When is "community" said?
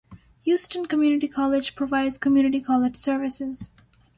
0.87-1.27, 2.17-2.59